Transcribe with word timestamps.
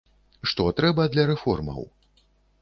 Што 0.51 0.65
трэба 0.79 1.05
для 1.17 1.27
рэформаў? 1.33 1.81